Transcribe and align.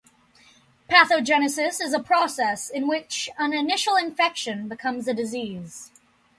Pathogenesis 0.89 1.79
is 1.79 1.93
a 1.93 1.99
process 1.99 2.71
in 2.71 2.87
which 2.87 3.29
an 3.37 3.53
initial 3.53 3.95
infection 3.95 4.67
becomes 4.67 5.07
a 5.07 5.13
disease. 5.13 5.91